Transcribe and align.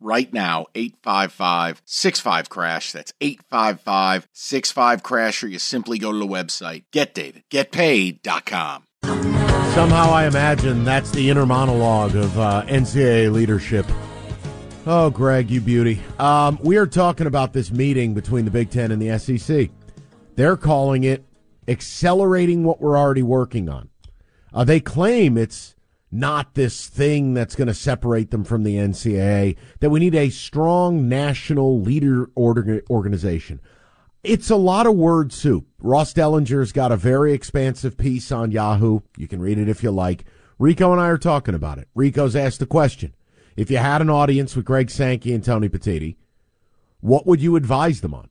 right 0.00 0.32
now 0.32 0.66
855 0.74 1.82
65 1.84 2.48
crash 2.48 2.92
that's 2.92 3.12
855 3.20 4.28
65 4.32 5.02
crash 5.02 5.42
or 5.42 5.48
you 5.48 5.58
simply 5.58 5.98
go 5.98 6.12
to 6.12 6.18
the 6.18 6.26
website 6.26 6.84
getdavidgetpaid.com 6.92 8.84
Somehow 9.76 10.10
I 10.10 10.26
imagine 10.26 10.84
that's 10.84 11.10
the 11.10 11.28
inner 11.28 11.44
monologue 11.44 12.16
of 12.16 12.38
uh, 12.38 12.64
NCAA 12.66 13.30
leadership. 13.30 13.84
Oh, 14.86 15.10
Greg, 15.10 15.50
you 15.50 15.60
beauty. 15.60 16.00
Um, 16.18 16.58
we 16.62 16.78
are 16.78 16.86
talking 16.86 17.26
about 17.26 17.52
this 17.52 17.70
meeting 17.70 18.14
between 18.14 18.46
the 18.46 18.50
Big 18.50 18.70
Ten 18.70 18.90
and 18.90 19.02
the 19.02 19.18
SEC. 19.18 19.68
They're 20.34 20.56
calling 20.56 21.04
it 21.04 21.26
accelerating 21.68 22.64
what 22.64 22.80
we're 22.80 22.96
already 22.96 23.22
working 23.22 23.68
on. 23.68 23.90
Uh, 24.54 24.64
they 24.64 24.80
claim 24.80 25.36
it's 25.36 25.75
not 26.10 26.54
this 26.54 26.86
thing 26.86 27.34
that's 27.34 27.54
going 27.54 27.68
to 27.68 27.74
separate 27.74 28.30
them 28.30 28.44
from 28.44 28.62
the 28.62 28.76
NCAA, 28.76 29.56
that 29.80 29.90
we 29.90 30.00
need 30.00 30.14
a 30.14 30.30
strong 30.30 31.08
national 31.08 31.80
leader 31.80 32.30
organization. 32.36 33.60
It's 34.22 34.50
a 34.50 34.56
lot 34.56 34.86
of 34.86 34.94
word 34.94 35.32
soup. 35.32 35.66
Ross 35.78 36.12
Dellenger's 36.12 36.72
got 36.72 36.92
a 36.92 36.96
very 36.96 37.32
expansive 37.32 37.96
piece 37.96 38.32
on 38.32 38.50
Yahoo. 38.50 39.00
You 39.16 39.28
can 39.28 39.40
read 39.40 39.58
it 39.58 39.68
if 39.68 39.82
you 39.82 39.90
like. 39.90 40.24
Rico 40.58 40.92
and 40.92 41.00
I 41.00 41.08
are 41.08 41.18
talking 41.18 41.54
about 41.54 41.78
it. 41.78 41.88
Rico's 41.94 42.34
asked 42.34 42.60
the 42.60 42.66
question 42.66 43.14
if 43.56 43.70
you 43.70 43.78
had 43.78 44.00
an 44.00 44.10
audience 44.10 44.54
with 44.54 44.64
Greg 44.64 44.90
Sankey 44.90 45.32
and 45.32 45.44
Tony 45.44 45.68
Petitti, 45.68 46.16
what 47.00 47.26
would 47.26 47.40
you 47.40 47.56
advise 47.56 48.00
them 48.00 48.14
on? 48.14 48.28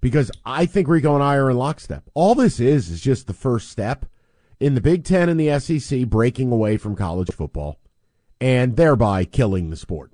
Because 0.00 0.30
I 0.44 0.66
think 0.66 0.88
Rico 0.88 1.14
and 1.14 1.22
I 1.22 1.36
are 1.36 1.50
in 1.50 1.56
lockstep. 1.56 2.04
All 2.14 2.34
this 2.34 2.60
is 2.60 2.90
is 2.90 3.00
just 3.00 3.26
the 3.26 3.32
first 3.32 3.70
step 3.70 4.06
in 4.62 4.74
the 4.74 4.80
Big 4.80 5.04
Ten 5.04 5.28
and 5.28 5.38
the 5.38 5.58
SEC 5.58 6.06
breaking 6.06 6.52
away 6.52 6.76
from 6.76 6.96
college 6.96 7.30
football 7.30 7.78
and 8.40 8.76
thereby 8.76 9.24
killing 9.24 9.70
the 9.70 9.76
sport. 9.76 10.12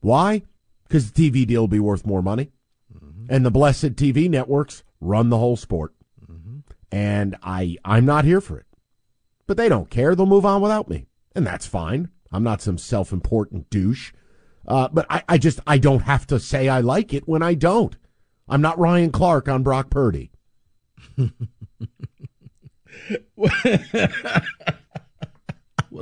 Why? 0.00 0.42
Because 0.86 1.10
the 1.10 1.30
TV 1.30 1.46
deal 1.46 1.62
will 1.62 1.68
be 1.68 1.80
worth 1.80 2.06
more 2.06 2.22
money 2.22 2.52
and 3.30 3.46
the 3.46 3.50
blessed 3.50 3.94
TV 3.94 4.28
networks 4.28 4.82
run 5.00 5.30
the 5.30 5.38
whole 5.38 5.56
sport. 5.56 5.94
Mm-hmm. 6.30 6.58
And 6.92 7.36
I 7.42 7.76
I'm 7.84 8.04
not 8.04 8.24
here 8.24 8.40
for 8.40 8.58
it. 8.58 8.66
But 9.46 9.56
they 9.56 9.68
don't 9.68 9.88
care. 9.88 10.14
They'll 10.14 10.26
move 10.26 10.44
on 10.44 10.60
without 10.60 10.90
me. 10.90 11.06
And 11.34 11.46
that's 11.46 11.66
fine. 11.66 12.10
I'm 12.32 12.42
not 12.42 12.60
some 12.60 12.76
self-important 12.76 13.70
douche. 13.70 14.12
Uh, 14.66 14.88
but 14.92 15.06
I, 15.08 15.22
I 15.28 15.38
just 15.38 15.60
I 15.66 15.78
don't 15.78 16.02
have 16.02 16.26
to 16.26 16.40
say 16.40 16.68
I 16.68 16.80
like 16.80 17.14
it 17.14 17.26
when 17.26 17.42
I 17.42 17.54
don't. 17.54 17.96
I'm 18.48 18.60
not 18.60 18.78
Ryan 18.78 19.12
Clark 19.12 19.48
on 19.48 19.62
Brock 19.62 19.90
Purdy. 19.90 20.32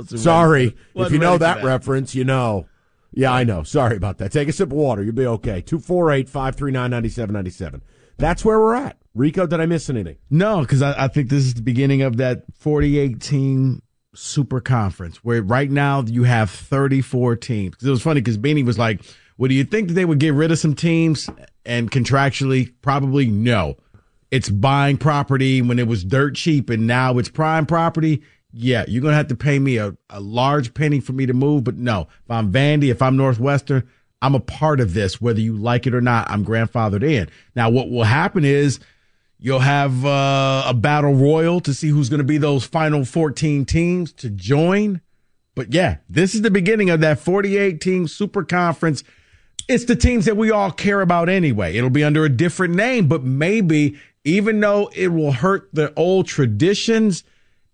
Sorry. 0.05 0.75
If 0.95 1.11
you 1.11 1.19
know 1.19 1.37
that 1.37 1.63
reference, 1.63 2.15
you 2.15 2.23
know. 2.23 2.67
Yeah, 3.11 3.33
I 3.33 3.43
know. 3.43 3.63
Sorry 3.63 3.97
about 3.97 4.19
that. 4.19 4.31
Take 4.31 4.47
a 4.47 4.53
sip 4.53 4.69
of 4.69 4.77
water. 4.77 5.03
You'll 5.03 5.15
be 5.15 5.25
okay. 5.25 5.61
248 5.61 6.29
539 6.29 6.91
9797. 6.91 7.81
That's 8.17 8.45
where 8.45 8.59
we're 8.59 8.75
at. 8.75 8.97
Rico, 9.15 9.47
did 9.47 9.59
I 9.59 9.65
miss 9.65 9.89
anything? 9.89 10.17
No, 10.29 10.61
because 10.61 10.81
I, 10.81 11.05
I, 11.05 11.07
think 11.07 11.29
this 11.29 11.43
is 11.43 11.55
the 11.55 11.61
beginning 11.61 12.01
of 12.01 12.17
that 12.17 12.43
48 12.53 13.19
team 13.19 13.81
super 14.13 14.59
conference 14.59 15.23
where 15.23 15.41
right 15.41 15.69
now 15.69 16.01
you 16.03 16.23
have 16.23 16.49
34 16.49 17.35
teams. 17.37 17.75
It 17.81 17.89
was 17.89 18.01
funny 18.01 18.21
because 18.21 18.37
Beanie 18.37 18.65
was 18.65 18.77
like, 18.77 19.01
well, 19.37 19.47
do 19.47 19.55
you 19.55 19.63
think 19.63 19.87
that 19.87 19.93
they 19.95 20.05
would 20.05 20.19
get 20.19 20.33
rid 20.33 20.51
of 20.51 20.59
some 20.59 20.75
teams? 20.75 21.29
And 21.65 21.89
contractually, 21.89 22.73
probably 22.81 23.27
no. 23.27 23.77
It's 24.31 24.49
buying 24.49 24.97
property 24.97 25.61
when 25.61 25.79
it 25.79 25.87
was 25.87 26.03
dirt 26.03 26.35
cheap 26.35 26.69
and 26.69 26.85
now 26.85 27.17
it's 27.17 27.29
prime 27.29 27.65
property 27.65 28.21
yeah, 28.51 28.85
you're 28.87 29.01
gonna 29.01 29.15
have 29.15 29.27
to 29.27 29.35
pay 29.35 29.59
me 29.59 29.77
a, 29.77 29.95
a 30.09 30.19
large 30.19 30.73
penny 30.73 30.99
for 30.99 31.13
me 31.13 31.25
to 31.25 31.33
move. 31.33 31.63
But 31.63 31.77
no, 31.77 32.07
if 32.23 32.31
I'm 32.31 32.51
Vandy, 32.51 32.89
if 32.89 33.01
I'm 33.01 33.15
Northwestern, 33.15 33.87
I'm 34.21 34.35
a 34.35 34.39
part 34.39 34.79
of 34.79 34.93
this, 34.93 35.21
whether 35.21 35.39
you 35.39 35.55
like 35.55 35.87
it 35.87 35.93
or 35.93 36.01
not. 36.01 36.29
I'm 36.29 36.43
grandfathered 36.43 37.03
in. 37.03 37.29
Now, 37.55 37.69
what 37.69 37.89
will 37.89 38.03
happen 38.03 38.43
is 38.43 38.79
you'll 39.37 39.59
have 39.59 40.05
uh, 40.05 40.63
a 40.65 40.73
battle 40.73 41.13
royal 41.13 41.61
to 41.61 41.73
see 41.73 41.89
who's 41.89 42.09
going 42.09 42.19
to 42.19 42.25
be 42.25 42.37
those 42.37 42.65
final 42.65 43.05
14 43.05 43.65
teams 43.65 44.11
to 44.13 44.29
join. 44.29 45.01
But 45.55 45.73
yeah, 45.73 45.97
this 46.09 46.35
is 46.35 46.41
the 46.41 46.51
beginning 46.51 46.89
of 46.89 47.01
that 47.01 47.19
48 47.19 47.79
team 47.79 48.07
super 48.07 48.43
conference. 48.43 49.03
It's 49.67 49.85
the 49.85 49.95
teams 49.95 50.25
that 50.25 50.35
we 50.35 50.49
all 50.49 50.71
care 50.71 51.01
about 51.01 51.29
anyway. 51.29 51.75
It'll 51.75 51.89
be 51.91 52.03
under 52.03 52.25
a 52.25 52.29
different 52.29 52.73
name, 52.73 53.07
but 53.07 53.23
maybe 53.23 53.99
even 54.23 54.59
though 54.59 54.89
it 54.95 55.09
will 55.09 55.31
hurt 55.31 55.69
the 55.73 55.93
old 55.95 56.27
traditions, 56.27 57.23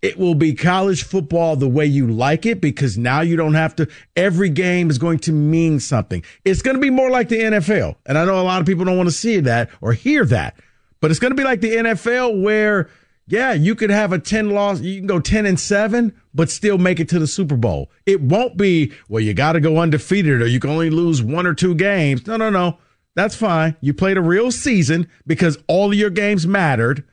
it 0.02 0.20
will 0.20 0.36
be 0.36 0.54
college 0.54 1.04
football 1.04 1.56
the 1.56 1.68
way 1.68 1.86
you 1.86 2.06
like 2.08 2.46
it 2.46 2.62
because 2.62 2.98
now 2.98 3.22
you 3.22 3.36
don't 3.36 3.56
have 3.56 3.76
to, 3.78 3.88
every 4.16 4.50
game 4.50 4.90
is 4.90 5.00
going 5.00 5.18
to 5.20 5.32
mean 5.32 5.80
something. 5.80 6.24
It's 6.44 6.62
going 6.62 6.76
to 6.76 6.82
be 6.82 6.92
more 6.92 7.10
like 7.10 7.30
the 7.30 7.40
NFL. 7.40 7.96
And 8.06 8.18
I 8.18 8.26
know 8.26 8.40
a 8.40 8.44
lot 8.44 8.62
of 8.62 8.68
people 8.68 8.86
don't 8.86 8.98
want 8.98 9.10
to 9.10 9.16
see 9.16 9.40
that 9.40 9.70
or 9.82 9.94
hear 9.94 10.24
that, 10.26 10.60
but 11.02 11.10
it's 11.10 11.20
going 11.20 11.32
to 11.32 11.36
be 11.36 11.44
like 11.44 11.62
the 11.62 11.76
NFL 11.76 12.44
where, 12.44 12.90
yeah, 13.26 13.54
you 13.54 13.74
could 13.74 13.90
have 13.90 14.14
a 14.14 14.20
10 14.20 14.52
loss, 14.52 14.80
you 14.80 15.00
can 15.00 15.08
go 15.08 15.20
10 15.20 15.48
and 15.48 15.60
7, 15.60 16.14
but 16.36 16.52
still 16.52 16.78
make 16.78 17.00
it 17.00 17.10
to 17.10 17.18
the 17.18 17.26
Super 17.26 17.58
Bowl. 17.58 17.90
It 18.06 18.22
won't 18.22 18.58
be, 18.58 18.94
well, 19.10 19.22
you 19.22 19.34
got 19.34 19.54
to 19.54 19.60
go 19.60 19.80
undefeated 19.80 20.40
or 20.40 20.46
you 20.46 20.60
can 20.60 20.70
only 20.70 20.92
lose 20.92 21.24
one 21.24 21.48
or 21.48 21.56
two 21.56 21.74
games. 21.74 22.28
No, 22.28 22.38
no, 22.38 22.52
no. 22.52 22.78
That's 23.16 23.36
fine. 23.36 23.76
You 23.82 23.94
played 23.94 24.18
a 24.18 24.22
real 24.22 24.52
season 24.52 25.08
because 25.26 25.58
all 25.68 25.92
of 25.92 25.98
your 25.98 26.10
games 26.10 26.46
mattered 26.46 27.06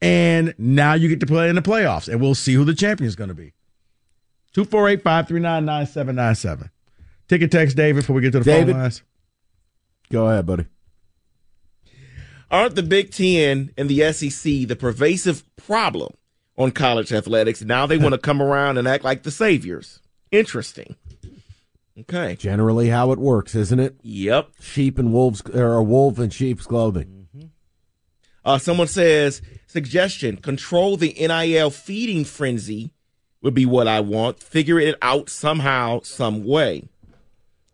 and 0.00 0.54
now 0.58 0.94
you 0.94 1.08
get 1.08 1.20
to 1.20 1.26
play 1.26 1.48
in 1.48 1.56
the 1.56 1.62
playoffs, 1.62 2.08
and 2.08 2.20
we'll 2.20 2.34
see 2.34 2.54
who 2.54 2.64
the 2.64 2.74
champion 2.74 3.08
is 3.08 3.16
going 3.16 3.28
to 3.28 3.34
be. 3.34 3.52
248 4.54 5.02
539 5.02 5.64
9797. 5.64 6.70
Ticket 7.28 7.50
text 7.50 7.76
David 7.76 8.00
before 8.00 8.16
we 8.16 8.22
get 8.22 8.32
to 8.32 8.38
the 8.38 8.44
David, 8.44 8.72
phone 8.72 8.82
lines. 8.82 9.02
Go 10.10 10.28
ahead, 10.28 10.46
buddy. 10.46 10.66
Aren't 12.50 12.76
the 12.76 12.82
Big 12.82 13.10
Ten 13.10 13.72
and 13.76 13.90
the 13.90 14.12
SEC 14.12 14.42
the 14.42 14.76
pervasive 14.76 15.44
problem 15.56 16.14
on 16.56 16.70
college 16.70 17.12
athletics? 17.12 17.62
Now 17.62 17.86
they 17.86 17.98
want 17.98 18.14
to 18.14 18.18
come 18.18 18.40
around 18.40 18.78
and 18.78 18.88
act 18.88 19.04
like 19.04 19.22
the 19.24 19.30
saviors. 19.30 20.00
Interesting. 20.30 20.96
Okay. 22.00 22.36
Generally, 22.36 22.88
how 22.88 23.12
it 23.12 23.18
works, 23.18 23.54
isn't 23.54 23.80
it? 23.80 23.96
Yep. 24.02 24.50
Sheep 24.60 24.98
and 24.98 25.12
wolves, 25.12 25.42
or 25.52 25.74
a 25.74 25.82
wolf 25.82 26.18
in 26.18 26.30
sheep's 26.30 26.66
clothing. 26.66 27.28
Mm-hmm. 27.36 27.46
Uh, 28.44 28.58
someone 28.58 28.86
says 28.86 29.42
suggestion 29.66 30.36
control 30.36 30.96
the 30.96 31.14
NIL 31.18 31.70
feeding 31.70 32.24
frenzy 32.24 32.92
would 33.42 33.54
be 33.54 33.66
what 33.66 33.88
I 33.88 34.00
want. 34.00 34.42
Figure 34.42 34.78
it 34.78 34.96
out 35.02 35.28
somehow, 35.28 36.00
some 36.02 36.44
way. 36.44 36.88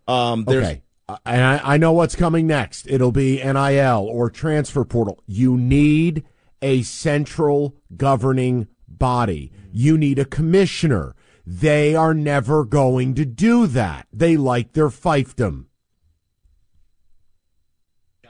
Um, 0.06 0.44
okay. 0.46 0.82
And 1.24 1.42
I, 1.42 1.74
I 1.74 1.76
know 1.76 1.92
what's 1.92 2.16
coming 2.16 2.46
next. 2.46 2.86
It'll 2.88 3.12
be 3.12 3.36
NIL 3.36 4.08
or 4.10 4.30
transfer 4.30 4.84
portal. 4.84 5.22
You 5.26 5.56
need 5.56 6.24
a 6.62 6.82
central 6.82 7.76
governing 7.96 8.68
body. 8.88 9.52
You 9.70 9.98
need 9.98 10.18
a 10.18 10.24
commissioner. 10.24 11.14
They 11.46 11.94
are 11.94 12.14
never 12.14 12.64
going 12.64 13.14
to 13.14 13.24
do 13.24 13.66
that. 13.68 14.06
They 14.12 14.36
like 14.36 14.72
their 14.72 14.88
fiefdom. 14.88 15.66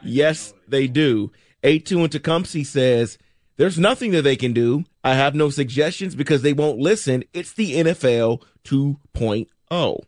Yes, 0.02 0.52
they 0.68 0.86
do. 0.86 1.32
A2 1.62 2.02
and 2.02 2.12
Tecumseh 2.12 2.64
says, 2.64 3.18
There's 3.56 3.78
nothing 3.78 4.10
that 4.12 4.22
they 4.22 4.36
can 4.36 4.52
do. 4.52 4.84
I 5.02 5.14
have 5.14 5.34
no 5.34 5.48
suggestions 5.50 6.14
because 6.14 6.42
they 6.42 6.52
won't 6.52 6.78
listen. 6.78 7.24
It's 7.32 7.52
the 7.52 7.74
NFL 7.76 8.42
2.0. 8.64 10.00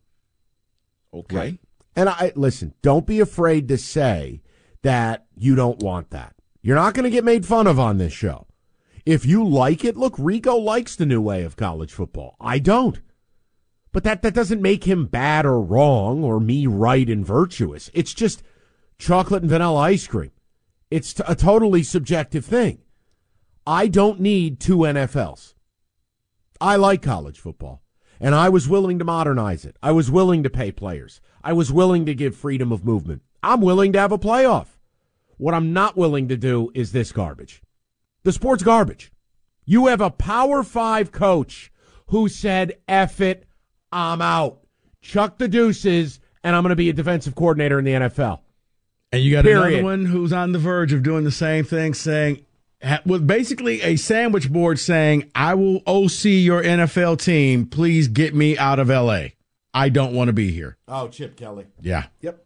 Okay. 1.15 1.37
Right. 1.37 1.59
And 1.95 2.09
I 2.11 2.33
listen, 2.35 2.75
don't 2.83 3.07
be 3.07 3.21
afraid 3.21 3.69
to 3.69 3.79
say 3.79 4.43
that 4.83 5.27
you 5.35 5.55
don't 5.55 5.83
want 5.83 6.11
that. 6.11 6.35
You're 6.61 6.77
not 6.77 6.95
going 6.95 7.05
to 7.05 7.11
get 7.11 7.25
made 7.25 7.47
fun 7.47 7.67
of 7.67 7.79
on 7.81 7.99
this 7.99 8.13
show. 8.13 8.47
If 9.07 9.25
you 9.25 9.47
like 9.47 9.85
it, 9.85 9.97
look, 9.97 10.17
Rico 10.19 10.57
likes 10.57 10.97
the 10.97 11.07
new 11.07 11.21
way 11.21 11.45
of 11.45 11.57
college 11.57 11.93
football. 11.93 12.37
I 12.41 12.59
don't. 12.59 13.01
But 13.93 14.03
that, 14.03 14.21
that 14.23 14.35
doesn't 14.35 14.61
make 14.61 14.83
him 14.85 15.07
bad 15.07 15.47
or 15.47 15.61
wrong 15.61 16.25
or 16.25 16.41
me 16.41 16.67
right 16.67 17.09
and 17.09 17.25
virtuous. 17.25 17.89
It's 17.95 18.13
just 18.13 18.43
chocolate 18.99 19.43
and 19.43 19.51
vanilla 19.51 19.81
ice 19.81 20.09
cream. 20.09 20.33
It's 20.91 21.15
t- 21.15 21.23
a 21.27 21.37
totally 21.37 21.85
subjective 21.85 22.45
thing. 22.45 22.81
I 23.65 23.87
don't 23.87 24.21
need 24.21 24.59
two 24.59 24.79
NFLs. 24.79 25.55
I 26.61 26.75
like 26.77 27.01
college 27.01 27.39
football, 27.39 27.83
and 28.21 28.35
I 28.35 28.49
was 28.49 28.69
willing 28.69 28.99
to 28.99 29.05
modernize 29.05 29.65
it. 29.65 29.77
I 29.83 29.93
was 29.93 30.11
willing 30.11 30.43
to 30.43 30.51
pay 30.51 30.73
players. 30.73 31.21
I 31.45 31.53
was 31.53 31.73
willing 31.73 32.07
to 32.07 32.15
give 32.15 32.35
freedom 32.35 32.73
of 32.73 32.85
movement. 32.85 33.23
I'm 33.43 33.61
willing 33.61 33.93
to 33.93 34.01
have 34.01 34.13
a 34.13 34.19
playoff. 34.19 34.79
What 35.37 35.55
I'm 35.55 35.73
not 35.73 35.97
willing 35.97 36.29
to 36.29 36.37
do 36.37 36.71
is 36.75 36.91
this 36.91 37.13
garbage. 37.13 37.63
The 38.27 38.33
sport's 38.33 38.65
garbage. 38.65 39.13
You 39.67 39.87
have 39.87 40.01
a 40.01 40.11
Power 40.11 40.65
Five 40.65 41.13
coach 41.13 41.71
who 42.09 42.29
said, 42.29 42.77
F 42.89 43.21
it, 43.21 43.47
I'm 43.93 44.21
out. 44.21 44.67
Chuck 45.01 45.39
the 45.39 45.47
deuces, 45.47 46.19
and 46.43 46.57
I'm 46.57 46.65
going 46.65 46.71
to 46.71 46.75
be 46.77 46.91
a 46.91 46.93
defensive 46.93 47.37
coordinator 47.37 47.79
in 47.79 47.85
the 47.85 47.93
NFL. 47.93 48.41
And 49.13 49.23
you 49.23 49.31
got 49.31 49.45
Period. 49.45 49.67
another 49.69 49.85
one 49.85 50.07
who's 50.07 50.33
on 50.33 50.51
the 50.51 50.59
verge 50.59 50.93
of 50.93 51.05
doing 51.05 51.23
the 51.23 51.31
same 51.31 51.65
thing, 51.65 51.95
saying, 51.95 52.45
ha- 52.83 53.01
with 53.07 53.29
basically 53.29 53.81
a 53.83 53.95
sandwich 53.95 54.51
board 54.53 54.81
saying, 54.81 55.31
I 55.37 55.55
will 55.55 55.83
OC 55.87 56.25
your 56.25 56.65
NFL 56.65 57.23
team. 57.23 57.65
Please 57.65 58.09
get 58.09 58.35
me 58.35 58.59
out 58.59 58.81
of 58.81 58.89
LA. 58.89 59.27
I 59.73 59.89
don't 59.89 60.15
want 60.15 60.31
to 60.31 60.33
be 60.33 60.51
here. 60.51 60.79
Oh, 60.89 61.07
Chip 61.07 61.37
Kelly. 61.37 61.67
Yeah. 61.81 62.07
Yep. 62.23 62.45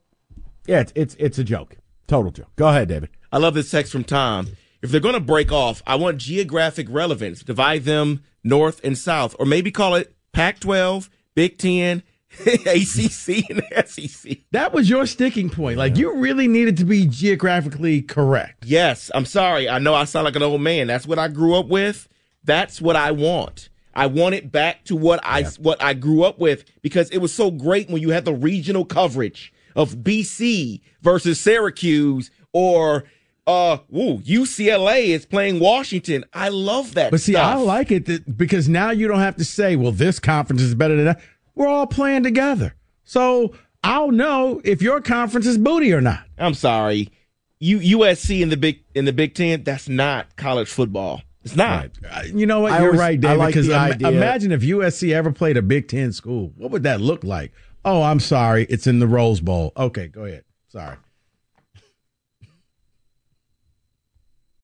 Yeah, 0.66 0.80
it's, 0.80 0.92
it's, 0.94 1.16
it's 1.18 1.38
a 1.38 1.44
joke. 1.44 1.78
Total 2.06 2.30
joke. 2.30 2.54
Go 2.56 2.68
ahead, 2.68 2.88
David. 2.88 3.08
I 3.32 3.38
love 3.38 3.54
this 3.54 3.70
text 3.70 3.92
from 3.92 4.04
Tom. 4.04 4.48
If 4.82 4.90
they're 4.90 5.00
going 5.00 5.14
to 5.14 5.20
break 5.20 5.52
off, 5.52 5.82
I 5.86 5.96
want 5.96 6.18
geographic 6.18 6.86
relevance. 6.90 7.42
Divide 7.42 7.84
them 7.84 8.22
north 8.42 8.80
and 8.82 8.96
south, 8.96 9.36
or 9.38 9.46
maybe 9.46 9.70
call 9.70 9.94
it 9.94 10.14
Pac 10.32 10.60
12, 10.60 11.10
Big 11.34 11.58
10, 11.58 12.02
ACC, 12.46 13.50
and 13.50 13.62
SEC. 13.86 14.38
That 14.52 14.72
was 14.72 14.88
your 14.88 15.06
sticking 15.06 15.50
point. 15.50 15.76
Like, 15.76 15.96
you 15.96 16.16
really 16.16 16.48
needed 16.48 16.76
to 16.78 16.84
be 16.84 17.06
geographically 17.06 18.00
correct. 18.02 18.64
Yes, 18.64 19.10
I'm 19.14 19.26
sorry. 19.26 19.68
I 19.68 19.78
know 19.78 19.94
I 19.94 20.04
sound 20.04 20.24
like 20.24 20.36
an 20.36 20.42
old 20.42 20.62
man. 20.62 20.86
That's 20.86 21.06
what 21.06 21.18
I 21.18 21.28
grew 21.28 21.54
up 21.56 21.66
with. 21.66 22.08
That's 22.44 22.80
what 22.80 22.96
I 22.96 23.10
want. 23.10 23.68
I 23.94 24.06
want 24.06 24.34
it 24.34 24.50
back 24.50 24.84
to 24.84 24.96
what 24.96 25.20
I 25.24 25.42
what 25.58 25.82
I 25.82 25.94
grew 25.94 26.22
up 26.22 26.38
with 26.38 26.64
because 26.80 27.10
it 27.10 27.18
was 27.18 27.34
so 27.34 27.50
great 27.50 27.90
when 27.90 28.00
you 28.00 28.10
had 28.10 28.24
the 28.24 28.32
regional 28.32 28.84
coverage 28.84 29.52
of 29.74 29.96
BC 29.96 30.80
versus 31.02 31.40
Syracuse 31.40 32.30
or 32.52 33.04
uh 33.46 33.78
woo, 33.88 34.18
UCLA 34.18 35.06
is 35.08 35.26
playing 35.26 35.58
Washington. 35.60 36.24
I 36.32 36.48
love 36.48 36.94
that. 36.94 37.10
But 37.10 37.20
see, 37.20 37.32
stuff. 37.32 37.56
I 37.56 37.58
like 37.60 37.90
it 37.90 38.06
that, 38.06 38.36
because 38.36 38.68
now 38.68 38.90
you 38.90 39.08
don't 39.08 39.20
have 39.20 39.36
to 39.36 39.44
say, 39.44 39.76
well, 39.76 39.92
this 39.92 40.18
conference 40.18 40.62
is 40.62 40.74
better 40.74 40.96
than 40.96 41.06
that. 41.06 41.20
We're 41.54 41.68
all 41.68 41.86
playing 41.86 42.22
together. 42.22 42.74
So 43.04 43.54
I'll 43.82 44.10
know 44.12 44.60
if 44.64 44.82
your 44.82 45.00
conference 45.00 45.46
is 45.46 45.58
booty 45.58 45.92
or 45.92 46.00
not. 46.00 46.24
I'm 46.38 46.54
sorry. 46.54 47.10
U- 47.58 47.98
USC 47.98 48.40
in 48.40 48.48
the 48.48 48.56
big 48.56 48.82
in 48.94 49.04
the 49.04 49.12
Big 49.12 49.34
10, 49.34 49.64
that's 49.64 49.88
not 49.88 50.34
college 50.36 50.68
football. 50.68 51.22
It's 51.44 51.56
not. 51.56 51.90
Uh, 52.10 52.22
You 52.32 52.46
know 52.46 52.60
what? 52.60 52.72
I 52.72 52.78
You're 52.78 52.86
always- 52.88 53.00
right, 53.00 53.12
I 53.12 53.16
David. 53.16 53.46
Because 53.46 53.66
the 53.66 53.74
idea- 53.74 54.08
imagine 54.08 54.52
if 54.52 54.62
USC 54.62 55.12
ever 55.14 55.32
played 55.32 55.56
a 55.56 55.62
Big 55.62 55.88
Ten 55.88 56.12
school. 56.12 56.52
What 56.56 56.70
would 56.70 56.82
that 56.84 57.00
look 57.00 57.24
like? 57.24 57.52
Oh, 57.84 58.02
I'm 58.02 58.20
sorry. 58.20 58.66
It's 58.68 58.86
in 58.86 58.98
the 58.98 59.06
Rose 59.06 59.40
Bowl. 59.40 59.72
Okay, 59.76 60.08
go 60.08 60.24
ahead. 60.26 60.44
Sorry. 60.68 60.96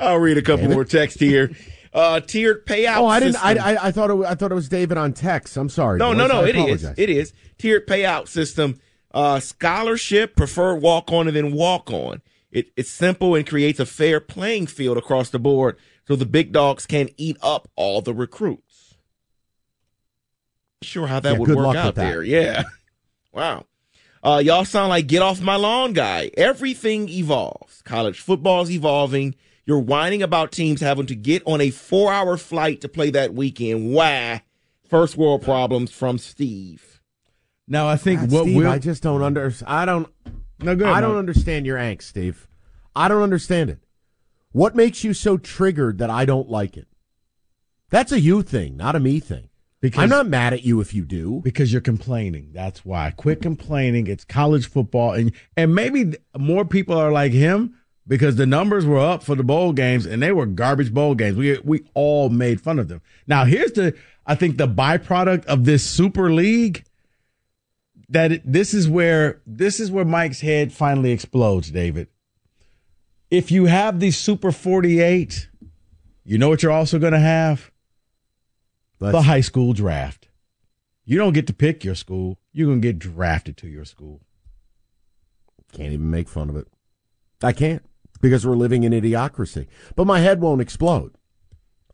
I'll 0.00 0.18
read 0.18 0.38
a 0.38 0.42
couple 0.42 0.68
more 0.68 0.84
texts 0.84 1.20
here. 1.20 1.50
Uh, 1.92 2.20
tiered 2.20 2.64
payout. 2.66 2.96
Oh, 2.98 3.06
I 3.06 3.20
didn't. 3.20 3.36
I, 3.44 3.54
system. 3.54 3.66
I, 3.68 3.86
I 3.86 3.90
thought 3.92 4.10
it. 4.10 4.26
I 4.26 4.34
thought 4.34 4.50
it 4.50 4.54
was 4.54 4.68
David 4.68 4.96
on 4.96 5.12
text. 5.12 5.56
I'm 5.56 5.68
sorry. 5.68 5.98
No, 5.98 6.08
boys. 6.10 6.18
no, 6.18 6.26
no. 6.26 6.40
I 6.40 6.48
It 6.48 6.56
is. 6.56 6.60
apologize. 6.84 6.94
It 6.96 7.10
is 7.10 7.32
tiered 7.58 7.86
payout 7.86 8.28
system. 8.28 8.78
Uh, 9.12 9.40
scholarship, 9.40 10.34
preferred 10.36 10.76
walk 10.76 11.12
on, 11.12 11.26
and 11.28 11.36
then 11.36 11.52
walk 11.52 11.90
on. 11.90 12.22
It, 12.50 12.70
it's 12.76 12.90
simple 12.90 13.34
and 13.34 13.46
creates 13.46 13.78
a 13.78 13.84
fair 13.86 14.20
playing 14.20 14.68
field 14.68 14.96
across 14.96 15.28
the 15.28 15.38
board, 15.38 15.76
so 16.08 16.16
the 16.16 16.24
big 16.26 16.50
dogs 16.52 16.86
can 16.86 17.10
eat 17.18 17.36
up 17.42 17.68
all 17.76 18.00
the 18.00 18.14
recruits. 18.14 18.94
Sure, 20.82 21.06
how 21.06 21.20
that 21.20 21.32
Yeah, 21.34 21.38
would 21.38 21.54
work 21.54 21.76
out 21.76 21.94
there. 21.94 22.22
Yeah. 22.22 22.64
Wow. 23.34 23.64
Uh, 24.22 24.42
y'all 24.44 24.66
sound 24.66 24.90
like 24.90 25.06
get 25.06 25.22
off 25.22 25.40
my 25.40 25.56
lawn 25.56 25.94
guy. 25.94 26.30
Everything 26.36 27.08
evolves. 27.08 27.80
College 27.80 28.20
football's 28.20 28.70
evolving. 28.70 29.34
You're 29.64 29.78
whining 29.78 30.22
about 30.22 30.52
teams 30.52 30.80
having 30.80 31.06
to 31.06 31.14
get 31.14 31.42
on 31.46 31.60
a 31.60 31.70
four 31.70 32.12
hour 32.12 32.36
flight 32.36 32.80
to 32.80 32.88
play 32.88 33.10
that 33.10 33.34
weekend. 33.34 33.92
Why? 33.92 34.42
First 34.88 35.16
world 35.16 35.42
problems 35.42 35.90
from 35.90 36.18
Steve. 36.18 37.00
Now, 37.68 37.88
I 37.88 37.96
think 37.96 38.20
God, 38.20 38.32
what 38.32 38.42
Steve, 38.42 38.56
will 38.56 38.68
I 38.68 38.78
just 38.78 39.02
don't 39.02 39.22
under. 39.22 39.52
I 39.66 39.84
don't. 39.84 40.08
No 40.60 40.74
good. 40.74 40.88
I 40.88 41.00
no. 41.00 41.08
don't 41.08 41.18
understand 41.18 41.64
your 41.64 41.78
angst, 41.78 42.02
Steve. 42.02 42.48
I 42.94 43.08
don't 43.08 43.22
understand 43.22 43.70
it. 43.70 43.78
What 44.50 44.76
makes 44.76 45.02
you 45.02 45.14
so 45.14 45.38
triggered 45.38 45.98
that 45.98 46.10
I 46.10 46.24
don't 46.24 46.50
like 46.50 46.76
it? 46.76 46.88
That's 47.88 48.12
a 48.12 48.20
you 48.20 48.42
thing, 48.42 48.76
not 48.76 48.96
a 48.96 49.00
me 49.00 49.20
thing. 49.20 49.48
Because 49.80 50.02
I'm 50.02 50.08
not 50.08 50.28
mad 50.28 50.52
at 50.52 50.62
you 50.62 50.80
if 50.80 50.94
you 50.94 51.04
do. 51.04 51.40
because 51.42 51.72
you're 51.72 51.80
complaining. 51.80 52.50
That's 52.52 52.84
why. 52.84 53.10
Quit 53.16 53.42
complaining. 53.42 54.06
It's 54.06 54.24
college 54.24 54.68
football, 54.68 55.12
and 55.12 55.32
and 55.56 55.74
maybe 55.74 56.14
more 56.36 56.64
people 56.64 56.96
are 56.96 57.10
like 57.10 57.32
him 57.32 57.74
because 58.06 58.36
the 58.36 58.46
numbers 58.46 58.84
were 58.84 58.98
up 58.98 59.22
for 59.22 59.34
the 59.34 59.44
bowl 59.44 59.72
games, 59.72 60.06
and 60.06 60.22
they 60.22 60.32
were 60.32 60.46
garbage 60.46 60.92
bowl 60.92 61.14
games. 61.14 61.36
We 61.36 61.58
we 61.64 61.84
all 61.94 62.28
made 62.28 62.60
fun 62.60 62.78
of 62.78 62.88
them. 62.88 63.00
Now 63.26 63.44
here's 63.44 63.72
the 63.72 63.94
I 64.26 64.34
think 64.34 64.56
the 64.56 64.68
byproduct 64.68 65.44
of 65.46 65.64
this 65.64 65.84
super 65.84 66.32
league 66.32 66.84
that 68.08 68.32
it, 68.32 68.42
this 68.44 68.74
is 68.74 68.88
where 68.88 69.40
this 69.46 69.80
is 69.80 69.90
where 69.90 70.04
Mike's 70.04 70.40
head 70.40 70.72
finally 70.72 71.12
explodes, 71.12 71.70
David. 71.70 72.08
If 73.30 73.50
you 73.50 73.64
have 73.64 73.98
the 73.98 74.10
super 74.10 74.52
48, 74.52 75.48
you 76.24 76.36
know 76.36 76.50
what 76.50 76.62
you're 76.62 76.70
also 76.70 76.98
going 76.98 77.14
to 77.14 77.18
have? 77.18 77.70
Let's- 79.00 79.14
the 79.14 79.22
high 79.22 79.40
school 79.40 79.72
draft. 79.72 80.28
You 81.04 81.18
don't 81.18 81.32
get 81.32 81.46
to 81.48 81.54
pick 81.54 81.82
your 81.82 81.94
school. 81.94 82.38
You're 82.52 82.68
going 82.68 82.80
to 82.82 82.88
get 82.88 82.98
drafted 82.98 83.56
to 83.58 83.68
your 83.68 83.84
school. 83.84 84.20
Can't 85.72 85.92
even 85.92 86.10
make 86.10 86.28
fun 86.28 86.50
of 86.50 86.56
it. 86.56 86.68
I 87.42 87.52
can't 87.52 87.82
because 88.22 88.46
we're 88.46 88.56
living 88.56 88.84
in 88.84 88.92
idiocracy. 88.92 89.66
But 89.94 90.06
my 90.06 90.20
head 90.20 90.40
won't 90.40 90.62
explode. 90.62 91.12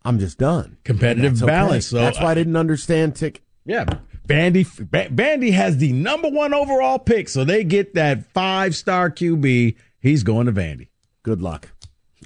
I'm 0.04 0.20
just 0.20 0.38
done. 0.38 0.78
Competitive 0.85 1.32
That's 1.32 1.42
okay. 1.42 1.50
balance. 1.50 1.87
So 1.87 1.97
That's 1.97 2.20
why 2.20 2.30
I 2.30 2.35
didn't 2.35 2.56
understand 2.56 3.16
tick. 3.16 3.42
yeah, 3.64 3.85
Vandy 4.28 4.64
Ba- 4.90 5.08
Vandy 5.08 5.52
has 5.52 5.78
the 5.78 5.92
number 5.92 6.28
one 6.28 6.54
overall 6.54 7.00
pick, 7.00 7.28
so 7.28 7.44
they 7.44 7.64
get 7.64 7.94
that 7.94 8.30
five 8.32 8.76
star 8.76 9.11
QB. 9.11 9.75
He's 10.00 10.23
going 10.23 10.47
to 10.47 10.52
Vandy. 10.52 10.88
Good 11.25 11.42
luck. 11.42 11.70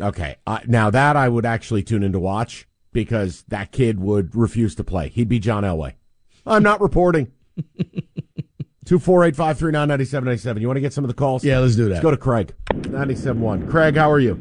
Okay. 0.00 0.36
Uh, 0.46 0.60
now 0.66 0.90
that 0.90 1.16
I 1.16 1.28
would 1.28 1.46
actually 1.46 1.82
tune 1.82 2.02
in 2.02 2.12
to 2.12 2.18
watch 2.20 2.68
because 2.92 3.44
that 3.48 3.72
kid 3.72 3.98
would 4.00 4.34
refuse 4.36 4.74
to 4.74 4.84
play. 4.84 5.08
He'd 5.08 5.28
be 5.28 5.38
John 5.38 5.64
Elway. 5.64 5.94
I'm 6.44 6.62
not 6.62 6.80
reporting. 6.80 7.32
Two 8.84 8.98
four 8.98 9.24
eight 9.24 9.36
five 9.36 9.58
three 9.58 9.70
nine 9.70 9.88
ninety 9.88 10.04
seven 10.04 10.26
ninety 10.26 10.40
seven. 10.40 10.60
You 10.60 10.66
want 10.68 10.76
to 10.76 10.80
get 10.80 10.92
some 10.92 11.04
of 11.04 11.08
the 11.08 11.14
calls? 11.14 11.44
Yeah, 11.44 11.60
let's 11.60 11.76
do 11.76 11.84
that. 11.84 11.90
Let's 11.90 12.02
go 12.02 12.10
to 12.10 12.16
Craig. 12.16 12.52
Ninety 12.92 13.14
seven 13.16 13.40
one. 13.40 13.66
Craig, 13.68 13.96
how 13.96 14.10
are 14.12 14.20
you? 14.20 14.34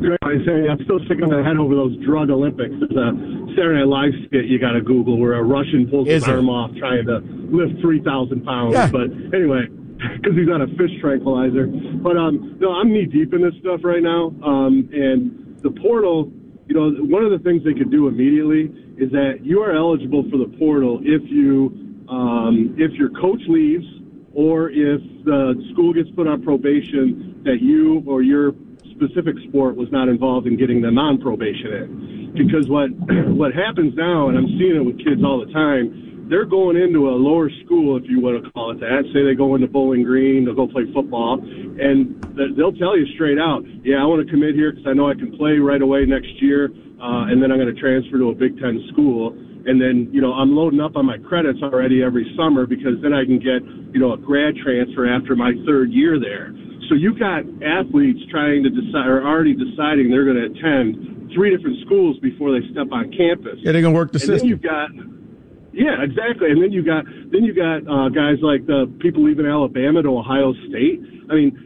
Great. 0.00 0.18
I 0.24 0.34
say 0.44 0.66
I'm 0.68 0.82
still 0.82 0.98
sticking 1.06 1.30
my 1.30 1.38
head 1.46 1.56
over 1.56 1.76
those 1.76 1.96
drug 2.04 2.30
Olympics. 2.30 2.74
There's 2.82 2.98
a 2.98 3.14
Saturday 3.54 3.78
Night 3.78 3.86
Live 3.86 4.12
skit 4.26 4.46
you 4.46 4.58
got 4.58 4.72
to 4.72 4.80
Google 4.82 5.20
where 5.20 5.34
a 5.34 5.42
Russian 5.42 5.86
pulls 5.88 6.08
Is 6.08 6.26
his 6.26 6.28
it? 6.28 6.34
arm 6.34 6.48
off 6.50 6.74
trying 6.76 7.06
to 7.06 7.22
lift 7.22 7.80
three 7.80 8.02
thousand 8.02 8.42
pounds. 8.44 8.74
Yeah. 8.74 8.90
But 8.90 9.14
anyway, 9.30 9.70
because 10.18 10.34
he's 10.34 10.50
on 10.50 10.62
a 10.62 10.68
fish 10.74 10.90
tranquilizer. 11.00 11.68
But 12.02 12.16
um, 12.16 12.58
no, 12.58 12.72
I'm 12.74 12.92
knee 12.92 13.06
deep 13.06 13.32
in 13.32 13.40
this 13.40 13.54
stuff 13.60 13.80
right 13.84 14.02
now. 14.02 14.34
Um, 14.42 14.90
and 14.90 15.62
the 15.62 15.70
portal, 15.70 16.26
you 16.66 16.74
know, 16.74 16.90
one 17.06 17.22
of 17.22 17.30
the 17.30 17.38
things 17.38 17.62
they 17.62 17.74
could 17.74 17.92
do 17.92 18.08
immediately 18.08 18.66
is 18.98 19.12
that 19.14 19.46
you 19.46 19.62
are 19.62 19.70
eligible 19.70 20.26
for 20.28 20.38
the 20.38 20.50
portal 20.58 20.98
if 21.06 21.22
you 21.30 21.70
um, 22.10 22.74
if 22.78 22.90
your 22.98 23.10
coach 23.10 23.40
leaves 23.46 23.86
or 24.34 24.70
if 24.70 25.00
the 25.24 25.54
school 25.72 25.92
gets 25.92 26.10
put 26.10 26.26
on 26.26 26.42
probation 26.42 27.42
that 27.44 27.60
you 27.60 28.02
or 28.06 28.22
your 28.22 28.52
specific 28.90 29.36
sport 29.48 29.76
was 29.76 29.90
not 29.90 30.08
involved 30.08 30.46
in 30.46 30.56
getting 30.56 30.80
them 30.80 30.98
on 30.98 31.20
probation 31.20 31.72
in. 31.72 32.32
Because 32.34 32.68
what 32.68 32.90
what 33.36 33.54
happens 33.54 33.94
now, 33.94 34.28
and 34.28 34.38
I'm 34.38 34.48
seeing 34.58 34.76
it 34.76 34.84
with 34.84 34.98
kids 34.98 35.22
all 35.24 35.44
the 35.44 35.52
time, 35.52 36.26
they're 36.32 36.46
going 36.46 36.76
into 36.76 37.10
a 37.10 37.14
lower 37.14 37.50
school, 37.64 37.96
if 37.96 38.04
you 38.08 38.20
want 38.20 38.42
to 38.42 38.50
call 38.52 38.70
it 38.70 38.80
that. 38.80 39.04
Say 39.12 39.20
they 39.20 39.34
go 39.34 39.54
into 39.54 39.66
Bowling 39.66 40.02
Green, 40.02 40.44
they'll 40.44 40.54
go 40.54 40.66
play 40.66 40.88
football, 40.94 41.42
and 41.42 42.16
they'll 42.56 42.72
tell 42.72 42.96
you 42.96 43.04
straight 43.14 43.38
out, 43.38 43.64
yeah, 43.84 44.00
I 44.00 44.06
want 44.06 44.24
to 44.24 44.30
commit 44.30 44.54
here 44.54 44.72
because 44.72 44.86
I 44.86 44.94
know 44.94 45.10
I 45.10 45.14
can 45.14 45.36
play 45.36 45.58
right 45.58 45.82
away 45.82 46.06
next 46.06 46.40
year, 46.40 46.72
uh, 47.02 47.28
and 47.28 47.42
then 47.42 47.52
I'm 47.52 47.58
going 47.58 47.74
to 47.74 47.78
transfer 47.80 48.16
to 48.16 48.30
a 48.30 48.34
Big 48.34 48.56
Ten 48.56 48.80
school. 48.92 49.36
And 49.66 49.80
then, 49.80 50.08
you 50.12 50.20
know, 50.20 50.32
I'm 50.32 50.56
loading 50.56 50.80
up 50.80 50.96
on 50.96 51.06
my 51.06 51.18
credits 51.18 51.60
already 51.62 52.02
every 52.02 52.26
summer 52.36 52.66
because 52.66 53.00
then 53.02 53.12
I 53.12 53.24
can 53.24 53.38
get, 53.38 53.62
you 53.94 54.00
know, 54.00 54.12
a 54.12 54.18
grad 54.18 54.56
transfer 54.62 55.06
after 55.06 55.36
my 55.36 55.52
third 55.66 55.92
year 55.92 56.18
there. 56.18 56.52
So 56.88 56.94
you've 56.94 57.18
got 57.18 57.46
athletes 57.62 58.20
trying 58.30 58.64
to 58.64 58.70
decide, 58.70 59.06
or 59.06 59.24
already 59.24 59.54
deciding 59.54 60.10
they're 60.10 60.26
going 60.26 60.36
to 60.36 60.50
attend 60.50 61.30
three 61.34 61.54
different 61.54 61.78
schools 61.86 62.18
before 62.18 62.52
they 62.52 62.66
step 62.70 62.88
on 62.92 63.10
campus. 63.16 63.58
Yeah, 63.62 63.72
they're 63.72 63.82
going 63.82 63.94
to 63.94 63.98
work 63.98 64.12
the 64.12 64.20
and 64.20 64.28
system. 64.28 64.48
you've 64.48 64.62
got, 64.62 64.90
yeah, 65.72 66.02
exactly. 66.02 66.50
And 66.50 66.62
then 66.62 66.72
you 66.72 66.84
got 66.84 67.04
then 67.06 67.44
you 67.44 67.54
got 67.54 67.88
uh, 67.88 68.08
guys 68.10 68.36
like 68.42 68.66
the 68.66 68.92
people 69.00 69.24
leaving 69.24 69.46
Alabama 69.46 70.02
to 70.02 70.18
Ohio 70.18 70.52
State. 70.68 71.00
I 71.30 71.34
mean, 71.34 71.56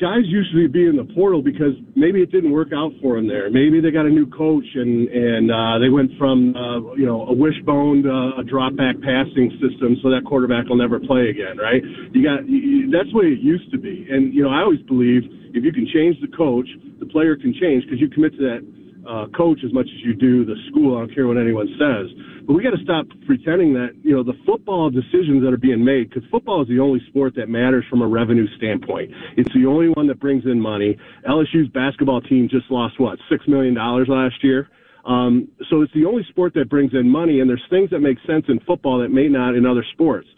guys 0.00 0.22
usually 0.24 0.66
be 0.66 0.86
in 0.86 0.96
the 0.96 1.06
portal 1.14 1.42
because 1.42 1.74
maybe 1.94 2.22
it 2.22 2.30
didn't 2.30 2.52
work 2.52 2.70
out 2.74 2.92
for 3.02 3.16
them 3.16 3.26
there. 3.26 3.50
Maybe 3.50 3.80
they 3.80 3.90
got 3.90 4.06
a 4.06 4.10
new 4.10 4.26
coach 4.30 4.64
and 4.74 5.08
and 5.08 5.50
uh, 5.50 5.78
they 5.78 5.90
went 5.90 6.10
from 6.18 6.54
uh, 6.54 6.94
you 6.94 7.06
know 7.06 7.26
a 7.26 7.34
wishbone 7.34 8.02
to 8.06 8.38
a 8.38 8.44
drop 8.44 8.76
back 8.76 8.94
passing 9.02 9.50
system, 9.58 9.98
so 10.02 10.10
that 10.10 10.22
quarterback 10.26 10.70
will 10.70 10.78
never 10.78 10.98
play 10.98 11.28
again, 11.28 11.58
right? 11.58 11.82
You 12.14 12.22
got 12.22 12.48
you, 12.48 12.90
that's 12.90 13.10
the 13.10 13.18
way 13.18 13.34
it 13.34 13.42
used 13.42 13.70
to 13.72 13.78
be. 13.78 14.06
And 14.08 14.32
you 14.32 14.42
know, 14.46 14.50
I 14.50 14.62
always 14.62 14.82
believe 14.86 15.26
if 15.54 15.64
you 15.64 15.72
can 15.72 15.86
change 15.92 16.16
the 16.22 16.30
coach, 16.30 16.68
the 17.00 17.06
player 17.06 17.36
can 17.36 17.52
change 17.58 17.84
because 17.84 18.00
you 18.00 18.08
commit 18.08 18.38
to 18.38 18.42
that 18.46 18.62
uh, 19.06 19.26
coach 19.36 19.60
as 19.64 19.72
much 19.72 19.86
as 19.86 20.00
you 20.04 20.14
do 20.14 20.44
the 20.44 20.56
school. 20.70 20.96
I 20.96 21.00
don't 21.00 21.14
care 21.14 21.26
what 21.26 21.36
anyone 21.36 21.68
says. 21.78 22.08
But 22.46 22.54
we 22.54 22.62
got 22.62 22.70
to 22.70 22.82
stop 22.82 23.06
pretending 23.26 23.74
that, 23.74 23.90
you 24.02 24.16
know, 24.16 24.22
the 24.22 24.32
football 24.46 24.88
decisions 24.88 25.42
that 25.44 25.52
are 25.52 25.60
being 25.60 25.84
made, 25.84 26.08
because 26.08 26.24
football 26.30 26.62
is 26.62 26.68
the 26.68 26.80
only 26.80 27.00
sport 27.08 27.34
that 27.36 27.48
matters 27.48 27.84
from 27.90 28.00
a 28.00 28.08
revenue 28.08 28.46
standpoint. 28.56 29.12
It's 29.36 29.52
the 29.52 29.66
only 29.66 29.88
one 29.90 30.06
that 30.06 30.18
brings 30.18 30.44
in 30.46 30.60
money. 30.60 30.96
LSU's 31.28 31.68
basketball 31.68 32.22
team 32.22 32.48
just 32.50 32.70
lost, 32.70 32.98
what, 32.98 33.18
$6 33.30 33.48
million 33.48 33.74
last 33.74 34.42
year? 34.42 34.68
Um, 35.04 35.48
so 35.70 35.82
it's 35.82 35.92
the 35.94 36.04
only 36.04 36.24
sport 36.28 36.54
that 36.54 36.68
brings 36.68 36.92
in 36.92 37.08
money, 37.08 37.40
and 37.40 37.48
there's 37.48 37.64
things 37.70 37.90
that 37.90 38.00
make 38.00 38.18
sense 38.26 38.44
in 38.48 38.60
football 38.60 38.98
that 39.00 39.08
may 39.08 39.28
not 39.28 39.54
in 39.54 39.64
other 39.64 39.84
sports. 39.92 40.28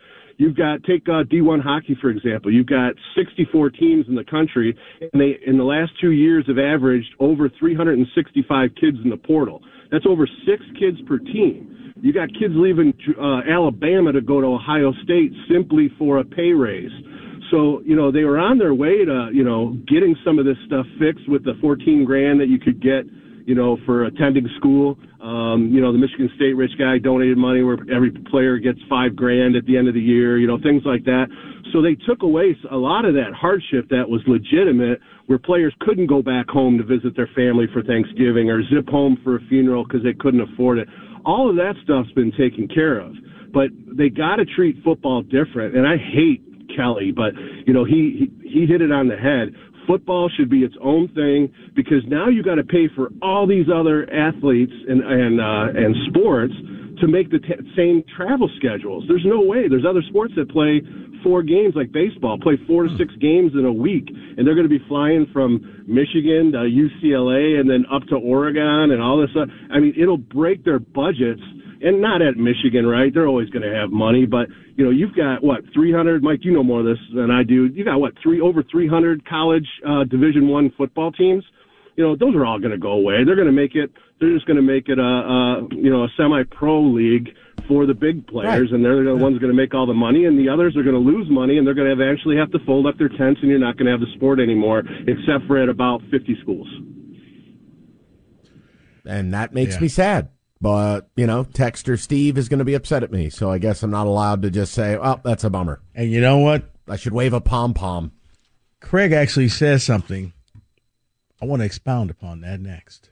You've 0.41 0.57
got 0.57 0.83
take 0.85 1.07
uh, 1.07 1.29
D1 1.29 1.63
hockey 1.63 1.95
for 2.01 2.09
example. 2.09 2.51
You've 2.51 2.67
got 2.67 2.95
64 3.15 3.69
teams 3.71 4.07
in 4.09 4.15
the 4.15 4.25
country, 4.25 4.75
and 5.13 5.21
they 5.21 5.37
in 5.47 5.59
the 5.59 5.65
last 5.65 5.93
two 6.01 6.13
years 6.13 6.47
have 6.49 6.57
averaged 6.57 7.13
over 7.21 7.51
365 7.59 8.71
kids 8.81 8.97
in 9.05 9.11
the 9.11 9.19
portal. 9.19 9.61
That's 9.93 10.07
over 10.09 10.27
six 10.47 10.65
kids 10.79 10.97
per 11.07 11.19
team. 11.19 11.93
You 12.01 12.15
got 12.15 12.31
kids 12.31 12.55
leaving 12.57 12.95
uh, 13.21 13.43
Alabama 13.53 14.13
to 14.13 14.23
go 14.23 14.41
to 14.41 14.47
Ohio 14.47 14.95
State 15.05 15.31
simply 15.53 15.91
for 15.99 16.21
a 16.21 16.25
pay 16.25 16.53
raise. 16.53 16.91
So, 17.51 17.83
you 17.85 17.95
know, 17.95 18.11
they 18.11 18.25
were 18.25 18.39
on 18.39 18.57
their 18.57 18.73
way 18.73 19.05
to, 19.05 19.29
you 19.35 19.45
know, 19.45 19.77
getting 19.89 20.17
some 20.25 20.39
of 20.39 20.47
this 20.47 20.57
stuff 20.65 20.87
fixed 20.99 21.29
with 21.29 21.45
the 21.45 21.55
14 21.61 22.07
grand 22.07 22.41
that 22.41 22.49
you 22.49 22.59
could 22.59 22.81
get, 22.81 23.05
you 23.47 23.55
know, 23.55 23.79
for 23.87 24.05
attending 24.05 24.49
school. 24.57 24.99
Um, 25.21 25.71
you 25.73 25.81
know, 25.81 25.93
the 25.93 25.99
Michigan 25.99 26.31
State 26.37 26.55
rich 26.55 26.73
guy 26.79 26.99
donated 26.99 27.37
money 27.37 27.63
where 27.63 27.79
every 27.93 28.11
player 28.31 28.59
gets 28.59 28.79
five 28.89 29.15
grand 29.15 29.57
at 29.57 29.67
the 29.67 29.77
end 29.77 29.89
of 29.89 29.95
the 29.95 30.01
year, 30.01 30.39
you 30.39 30.47
know, 30.47 30.59
things 30.63 30.83
like 30.85 31.05
that. 31.05 31.27
So 31.73 31.83
they 31.83 31.95
took 31.95 32.23
away 32.23 32.57
a 32.71 32.77
lot 32.77 33.05
of 33.05 33.15
that 33.15 33.33
hardship 33.35 33.89
that 33.91 34.09
was 34.09 34.23
legitimate 34.27 35.01
where 35.27 35.39
players 35.39 35.75
couldn't 35.81 36.07
go 36.07 36.23
back 36.23 36.49
home 36.49 36.79
to 36.79 36.85
visit 36.85 37.15
their 37.15 37.29
family 37.37 37.67
for 37.73 37.83
Thanksgiving 37.83 38.51
or 38.51 38.63
zip 38.69 38.89
home 38.89 39.19
for 39.23 39.37
a 39.37 39.41
funeral 39.49 39.85
because 39.85 40.03
they 40.03 40.15
couldn't 40.15 40.41
afford 40.41 40.79
it. 40.79 40.89
All 41.25 41.49
of 41.49 41.57
that 41.57 41.75
stuff's 41.85 42.11
been 42.13 42.33
taken 42.33 42.67
care 42.67 42.99
of. 42.99 43.13
But 43.53 43.71
they 43.97 44.09
got 44.09 44.37
to 44.37 44.45
treat 44.45 44.83
football 44.83 45.23
different. 45.23 45.77
And 45.77 45.87
I 45.87 45.97
hate 45.97 46.43
Kelly, 46.77 47.13
but 47.15 47.35
you 47.67 47.73
know 47.73 47.85
he, 47.85 48.31
he 48.43 48.49
he 48.49 48.67
hit 48.67 48.81
it 48.81 48.93
on 48.93 49.09
the 49.09 49.17
head. 49.17 49.55
Football 49.91 50.31
should 50.37 50.49
be 50.49 50.63
its 50.63 50.77
own 50.81 51.09
thing 51.09 51.53
because 51.75 52.07
now 52.07 52.29
you 52.29 52.45
got 52.45 52.55
to 52.57 52.63
pay 52.63 52.87
for 52.95 53.11
all 53.21 53.45
these 53.45 53.67
other 53.67 54.07
athletes 54.15 54.73
and 54.89 55.03
and 55.03 55.41
uh, 55.41 55.75
and 55.75 55.97
sports 56.09 56.55
to 57.01 57.09
make 57.09 57.31
the 57.31 57.41
t- 57.41 57.59
same 57.75 58.05
travel 58.17 58.49
schedules. 58.57 59.05
There's 59.09 59.27
no 59.27 59.41
way. 59.41 59.67
There's 59.67 59.85
other 59.89 60.03
sports 60.09 60.35
that 60.37 60.49
play 60.51 60.81
four 61.25 61.43
games 61.43 61.75
like 61.75 61.91
baseball, 61.91 62.39
play 62.39 62.57
four 62.69 62.85
to 62.85 62.97
six 62.97 63.13
games 63.17 63.53
in 63.55 63.65
a 63.65 63.73
week, 63.73 64.07
and 64.09 64.47
they're 64.47 64.55
going 64.55 64.69
to 64.69 64.79
be 64.79 64.85
flying 64.87 65.27
from 65.33 65.85
Michigan 65.89 66.53
to 66.53 66.71
UCLA 66.71 67.59
and 67.59 67.69
then 67.69 67.85
up 67.91 68.07
to 68.09 68.17
Oregon 68.17 68.93
and 68.93 69.03
all 69.03 69.21
this 69.21 69.31
stuff. 69.31 69.49
I 69.73 69.81
mean, 69.81 69.95
it'll 69.99 70.19
break 70.19 70.65
their 70.65 70.79
budgets 70.79 71.43
and 71.83 72.01
not 72.01 72.23
at 72.23 72.37
Michigan, 72.37 72.87
right? 72.87 73.13
They're 73.13 73.27
always 73.27 73.49
going 73.51 73.63
to 73.63 73.75
have 73.75 73.91
money, 73.91 74.27
but 74.27 74.49
you 74.77 74.85
know, 74.85 74.91
you've 74.91 75.15
got 75.15 75.43
what 75.43 75.63
300. 75.73 76.23
Mike, 76.23 76.41
you 76.45 76.53
know 76.53 76.63
more 76.63 76.81
of 76.81 76.87
this 76.87 76.99
than 77.15 77.31
I 77.31 77.43
do. 77.43 77.67
You 77.67 77.85
got 77.85 78.01
what 78.01 78.13
three 78.23 78.41
over 78.41 78.63
300 78.63 79.27
college 79.29 79.67
uh, 79.87 80.05
Division 80.05 80.49
One 80.49 80.71
football 80.77 81.13
teams. 81.13 81.45
You 81.97 82.05
know, 82.05 82.17
those 82.17 82.35
are 82.35 82.47
all 82.47 82.59
going 82.59 82.71
to 82.71 82.79
go 82.79 82.93
away. 82.93 83.25
They're 83.25 83.35
going 83.35 83.47
to 83.49 83.53
make 83.53 83.75
it. 83.75 83.91
They're 84.21 84.33
just 84.33 84.47
going 84.47 84.57
to 84.57 84.63
make 84.63 84.89
it 84.89 84.99
a, 84.99 85.03
a 85.03 85.69
you 85.73 85.91
know 85.91 86.05
a 86.05 86.09
semi-pro 86.17 86.83
league 86.83 87.31
for 87.69 87.87
the 87.87 87.95
big 87.95 88.27
players, 88.27 88.71
Right. 88.71 88.73
and 88.73 88.85
they're 88.85 89.05
the 89.05 89.15
ones 89.17 89.39
going 89.39 89.51
to 89.53 89.57
make 89.57 89.75
all 89.75 89.87
the 89.87 89.95
money, 89.95 90.25
and 90.27 90.39
the 90.39 90.49
others 90.49 90.77
are 90.77 90.83
going 90.83 90.95
to 90.95 91.01
lose 91.01 91.29
money, 91.31 91.57
and 91.59 91.67
they're 91.67 91.75
going 91.75 91.87
to 91.87 91.93
eventually 91.93 92.37
have 92.37 92.51
to 92.53 92.59
fold 92.67 92.87
up 92.87 92.97
their 92.99 93.09
tents, 93.09 93.41
and 93.43 93.51
you're 93.51 93.59
not 93.61 93.77
going 93.77 93.87
to 93.87 93.93
have 93.93 94.01
the 94.01 94.11
sport 94.17 94.41
anymore, 94.41 94.83
except 95.07 95.47
for 95.47 95.57
at 95.59 95.69
about 95.69 96.01
50 96.11 96.37
schools. 96.43 96.69
and 99.07 99.33
that 99.35 99.53
makes 99.55 99.75
Yeah. 99.77 99.81
me 99.81 99.89
sad. 99.89 100.29
But 100.61 101.09
you 101.17 101.27
know, 101.27 101.45
Texter 101.45 101.99
Steve 101.99 102.37
is 102.37 102.49
going 102.49 102.59
to 102.59 102.65
be 102.65 102.75
upset 102.75 103.03
at 103.03 103.13
me, 103.13 103.31
so 103.31 103.51
I 103.51 103.59
guess 103.59 103.83
I'm 103.83 103.91
not 103.91 104.07
allowed 104.07 104.43
to 104.43 104.51
just 104.51 104.73
say, 104.73 104.97
"Oh, 104.97 105.21
that's 105.25 105.45
a 105.45 105.51
bummer." 105.51 105.81
And 105.95 106.11
you 106.11 106.21
know 106.21 106.39
what? 106.39 106.71
I 106.87 106.97
should 106.97 107.13
wave 107.13 107.33
a 107.33 107.41
pom 107.41 107.73
pom. 107.73 108.13
Craig 108.81 109.13
actually 109.13 109.49
says 109.49 109.83
something. 109.83 110.33
I 111.41 111.47
want 111.47 111.61
to 111.61 111.67
expound 111.67 112.11
upon 112.11 112.41
that 112.43 112.61
next. 112.61 113.11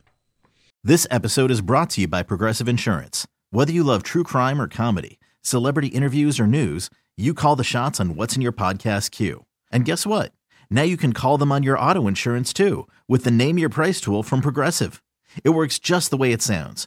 This 0.85 1.07
episode 1.11 1.51
is 1.51 1.61
brought 1.61 1.91
to 1.91 2.03
you 2.03 2.09
by 2.09 2.23
Progressive 2.23 2.69
Insurance. 2.69 3.27
Whether 3.51 3.73
you 3.73 3.83
love 3.83 4.03
true 4.03 4.25
crime 4.25 4.61
or 4.61 4.69
comedy, 4.69 5.19
celebrity 5.43 5.89
interviews 5.89 6.39
or 6.39 6.47
news, 6.47 6.91
you 7.17 7.35
call 7.35 7.57
the 7.57 7.65
shots 7.65 7.99
on 7.99 8.15
what's 8.15 8.37
in 8.37 8.43
your 8.43 8.53
podcast 8.53 9.11
queue. 9.11 9.45
And 9.73 9.85
guess 9.85 10.07
what? 10.07 10.33
Now 10.71 10.83
you 10.83 10.97
can 10.97 11.13
call 11.13 11.39
them 11.39 11.51
on 11.51 11.63
your 11.63 11.79
auto 11.79 12.07
insurance 12.07 12.53
too 12.53 12.87
with 13.09 13.25
the 13.25 13.31
Name 13.31 13.59
Your 13.59 13.69
Price 13.71 14.01
tool 14.01 14.23
from 14.23 14.41
Progressive. 14.41 15.03
It 15.45 15.51
works 15.51 15.79
just 15.79 16.11
the 16.11 16.17
way 16.17 16.33
it 16.33 16.43
sounds. 16.43 16.87